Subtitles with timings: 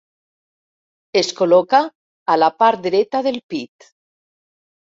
[1.21, 1.83] Es col·loca
[2.37, 3.91] a la part dreta del pit.